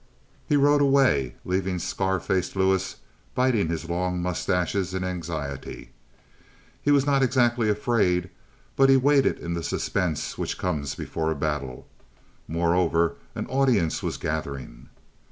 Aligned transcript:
He 0.47 0.55
rode 0.55 0.81
away, 0.81 1.35
leaving 1.45 1.77
Scar 1.77 2.19
faced 2.19 2.55
Lewis 2.55 2.95
biting 3.35 3.67
his 3.69 3.87
long 3.87 4.19
mustaches 4.19 4.95
in 4.95 5.03
anxiety. 5.03 5.91
He 6.81 6.89
was 6.89 7.05
not 7.05 7.21
exactly 7.21 7.69
afraid, 7.69 8.31
but 8.75 8.89
he 8.89 8.97
waited 8.97 9.37
in 9.37 9.53
the 9.53 9.61
suspense 9.61 10.39
which 10.39 10.57
comes 10.57 10.95
before 10.95 11.29
a 11.29 11.35
battle. 11.35 11.85
Moreover, 12.47 13.17
an 13.35 13.45
audience 13.45 14.01
was 14.01 14.17
gathering. 14.17 14.89